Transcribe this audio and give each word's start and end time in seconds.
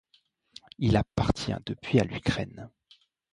Il 0.79 0.97
appartient 0.97 1.53
depuis 1.67 1.99
à 1.99 2.03
l'Ukraine. 2.03 2.71